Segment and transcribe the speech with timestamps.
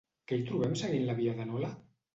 [0.31, 1.75] Què hi trobem seguint la via de Nola?